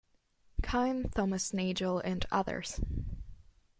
[0.63, 2.81] Cohen, Thomas Nagel and others.